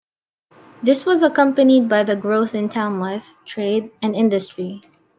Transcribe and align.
This 0.81 1.05
was 1.05 1.21
accompanied 1.21 1.87
by 1.87 2.01
the 2.01 2.15
growth 2.15 2.55
in 2.55 2.69
town 2.69 2.99
life, 2.99 3.27
trade, 3.45 3.91
and 4.01 4.15
industry. 4.15 4.81